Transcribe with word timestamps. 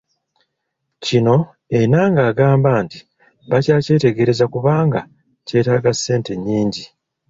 Kino 1.05 1.35
Enanga 1.79 2.21
agamba 2.29 2.71
nti 2.83 2.99
bakyakyetegereza 3.49 4.45
kubanga 4.53 4.99
kyetaaga 5.47 5.91
ssente 5.95 6.31
nnyingi. 6.35 6.83